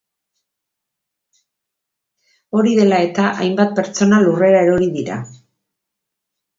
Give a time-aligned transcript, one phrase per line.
[2.55, 5.23] Hori dela eta, hainbat pertsona lurrera erori dira.